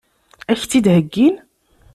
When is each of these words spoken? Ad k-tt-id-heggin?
Ad 0.51 0.57
k-tt-id-heggin? 0.59 1.35